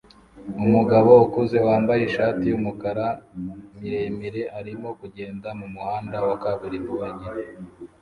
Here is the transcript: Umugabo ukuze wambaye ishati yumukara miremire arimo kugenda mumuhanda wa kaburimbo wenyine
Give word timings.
Umugabo 0.65 1.11
ukuze 1.25 1.57
wambaye 1.67 2.01
ishati 2.09 2.43
yumukara 2.51 3.07
miremire 3.79 4.43
arimo 4.59 4.89
kugenda 4.99 5.47
mumuhanda 5.59 6.17
wa 6.27 6.35
kaburimbo 6.43 6.91
wenyine 7.01 7.41